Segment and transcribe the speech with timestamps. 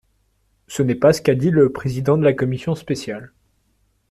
[0.65, 3.33] Ce n’est pas ce qu’a dit le président de la commission spéciale.